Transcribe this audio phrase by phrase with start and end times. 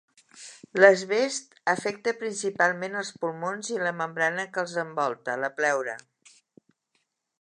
[0.77, 5.97] L'asbest afecta principalment els pulmons i la membrana que els envolta, la pleura.